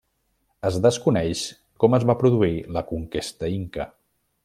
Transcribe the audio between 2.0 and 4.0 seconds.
va produir la conquesta inca.